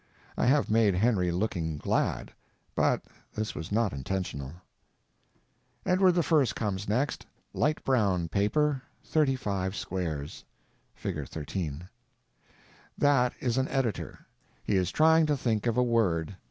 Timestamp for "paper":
8.27-8.81